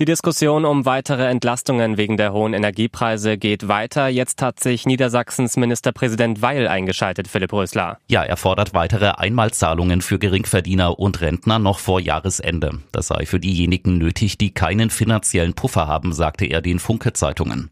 [0.00, 4.08] Die Diskussion um weitere Entlastungen wegen der hohen Energiepreise geht weiter.
[4.08, 7.98] Jetzt hat sich Niedersachsens Ministerpräsident Weil eingeschaltet, Philipp Rösler.
[8.08, 12.78] Ja, er fordert weitere Einmalzahlungen für Geringverdiener und Rentner noch vor Jahresende.
[12.92, 17.68] Das sei für diejenigen nötig, die keinen finanziellen Puffer haben, sagte er den Funke-Zeitungen.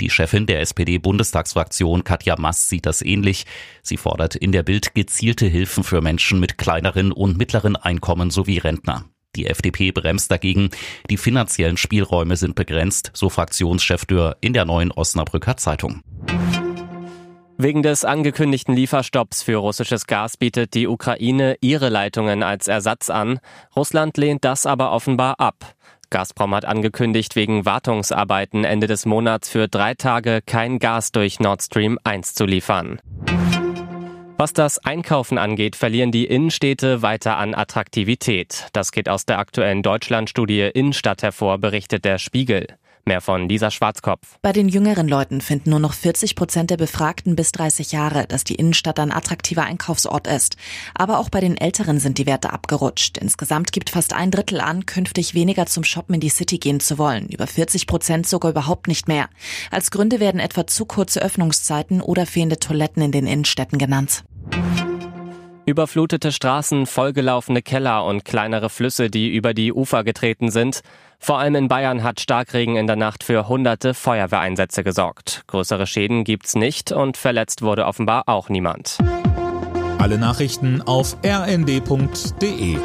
[0.00, 3.44] Die Chefin der SPD-Bundestagsfraktion Katja Mass sieht das ähnlich.
[3.82, 8.58] Sie fordert in der Bild gezielte Hilfen für Menschen mit kleineren und mittleren Einkommen sowie
[8.58, 9.04] Rentner.
[9.34, 10.70] Die FDP bremst dagegen.
[11.08, 16.02] Die finanziellen Spielräume sind begrenzt, so Fraktionschef Dürr in der neuen Osnabrücker Zeitung.
[17.56, 23.38] Wegen des angekündigten Lieferstopps für russisches Gas bietet die Ukraine ihre Leitungen als Ersatz an.
[23.76, 25.76] Russland lehnt das aber offenbar ab.
[26.10, 31.62] Gazprom hat angekündigt, wegen Wartungsarbeiten Ende des Monats für drei Tage kein Gas durch Nord
[31.62, 33.00] Stream 1 zu liefern.
[34.42, 38.66] Was das Einkaufen angeht, verlieren die Innenstädte weiter an Attraktivität.
[38.72, 42.66] Das geht aus der aktuellen Deutschlandstudie Innenstadt hervor, berichtet der Spiegel.
[43.04, 44.38] Mehr von Lisa Schwarzkopf.
[44.42, 48.42] Bei den jüngeren Leuten finden nur noch 40 Prozent der Befragten bis 30 Jahre, dass
[48.42, 50.56] die Innenstadt ein attraktiver Einkaufsort ist.
[50.94, 53.18] Aber auch bei den Älteren sind die Werte abgerutscht.
[53.18, 56.98] Insgesamt gibt fast ein Drittel an, künftig weniger zum Shoppen in die City gehen zu
[56.98, 57.28] wollen.
[57.28, 59.28] Über 40 Prozent sogar überhaupt nicht mehr.
[59.70, 64.24] Als Gründe werden etwa zu kurze Öffnungszeiten oder fehlende Toiletten in den Innenstädten genannt.
[65.64, 70.80] Überflutete Straßen, vollgelaufene Keller und kleinere Flüsse, die über die Ufer getreten sind.
[71.20, 75.44] Vor allem in Bayern hat Starkregen in der Nacht für hunderte Feuerwehreinsätze gesorgt.
[75.46, 78.98] Größere Schäden gibt's nicht und verletzt wurde offenbar auch niemand.
[79.98, 82.76] Alle Nachrichten auf rnd.de